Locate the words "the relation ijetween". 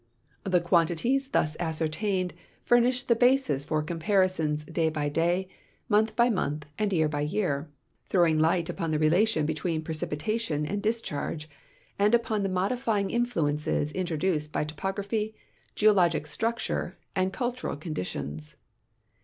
8.89-9.83